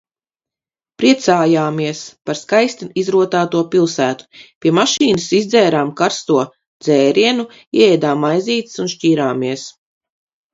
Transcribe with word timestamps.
Priecājāmies 1.01 1.99
par 2.29 2.39
skaisti 2.39 2.87
izrotāto 3.01 3.61
pilsētu. 3.75 4.41
Pie 4.65 4.71
mašīnas 4.79 5.27
izdzērām 5.41 5.93
karsto 6.01 6.39
dzērienu, 6.87 7.47
ieēdām 7.83 8.25
maizītes 8.27 8.83
un 8.87 8.91
šķīrāmies. 8.97 9.69